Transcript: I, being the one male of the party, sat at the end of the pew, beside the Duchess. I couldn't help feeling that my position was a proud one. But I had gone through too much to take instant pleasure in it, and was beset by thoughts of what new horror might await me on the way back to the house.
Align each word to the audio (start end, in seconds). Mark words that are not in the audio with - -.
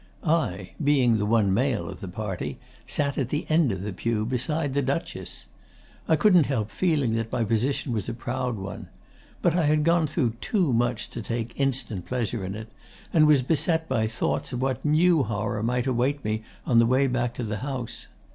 I, 0.23 0.71
being 0.83 1.19
the 1.19 1.27
one 1.27 1.53
male 1.53 1.87
of 1.87 1.99
the 1.99 2.07
party, 2.07 2.57
sat 2.87 3.19
at 3.19 3.29
the 3.29 3.45
end 3.49 3.71
of 3.71 3.83
the 3.83 3.93
pew, 3.93 4.25
beside 4.25 4.73
the 4.73 4.81
Duchess. 4.81 5.45
I 6.07 6.15
couldn't 6.15 6.47
help 6.47 6.71
feeling 6.71 7.13
that 7.17 7.31
my 7.31 7.43
position 7.43 7.93
was 7.93 8.09
a 8.09 8.15
proud 8.15 8.57
one. 8.57 8.87
But 9.43 9.55
I 9.55 9.65
had 9.67 9.83
gone 9.83 10.07
through 10.07 10.37
too 10.41 10.73
much 10.73 11.11
to 11.11 11.21
take 11.21 11.53
instant 11.59 12.07
pleasure 12.07 12.43
in 12.43 12.55
it, 12.55 12.69
and 13.13 13.27
was 13.27 13.43
beset 13.43 13.87
by 13.87 14.07
thoughts 14.07 14.51
of 14.51 14.59
what 14.59 14.83
new 14.83 15.21
horror 15.21 15.61
might 15.61 15.85
await 15.85 16.25
me 16.25 16.41
on 16.65 16.79
the 16.79 16.87
way 16.87 17.05
back 17.05 17.35
to 17.35 17.43
the 17.43 17.57
house. 17.57 18.07